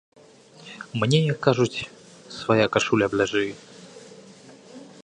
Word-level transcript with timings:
Мне, 1.03 1.19
як 1.33 1.39
кажуць, 1.47 1.85
свая 2.39 2.65
кашуля 2.77 3.05
бліжэй. 3.13 3.49